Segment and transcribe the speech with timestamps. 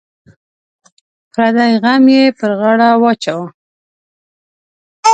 [1.33, 3.47] پردی غم یې پر غاړه واچوه.